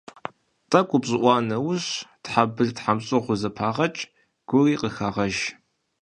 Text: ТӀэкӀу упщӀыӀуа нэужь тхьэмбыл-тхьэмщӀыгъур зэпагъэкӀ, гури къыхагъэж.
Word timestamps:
ТӀэкӀу 0.69 0.95
упщӀыӀуа 0.97 1.35
нэужь 1.47 1.89
тхьэмбыл-тхьэмщӀыгъур 2.23 3.37
зэпагъэкӀ, 3.41 4.03
гури 4.47 4.73
къыхагъэж. 4.81 5.35